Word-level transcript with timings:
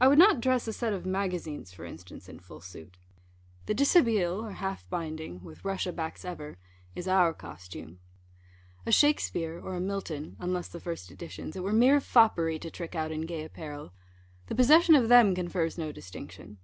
I 0.00 0.08
would 0.08 0.16
not 0.18 0.40
dress 0.40 0.66
a 0.66 0.72
set 0.72 0.94
of 0.94 1.04
Magazines, 1.04 1.70
for 1.70 1.84
instance, 1.84 2.30
in 2.30 2.38
full 2.38 2.62
suit. 2.62 2.96
The 3.66 3.74
dishabille, 3.74 4.42
or 4.42 4.52
half 4.52 4.88
binding 4.88 5.44
(with 5.44 5.66
Russia 5.66 5.92
backs 5.92 6.24
ever) 6.24 6.56
is 6.94 7.06
our 7.06 7.34
costume. 7.34 7.98
A 8.86 8.90
Shakespeare, 8.90 9.60
or 9.62 9.74
a 9.74 9.78
Milton 9.82 10.36
(unless 10.40 10.68
the 10.68 10.80
first 10.80 11.10
editions), 11.10 11.56
it 11.56 11.62
were 11.62 11.74
mere 11.74 12.00
foppery 12.00 12.58
to 12.58 12.70
trick 12.70 12.94
out 12.94 13.12
in 13.12 13.26
gay 13.26 13.44
apparel. 13.44 13.92
The 14.46 14.54
possession 14.54 14.94
of 14.94 15.10
them 15.10 15.34
confers 15.34 15.76
no 15.76 15.92
distinction. 15.92 16.56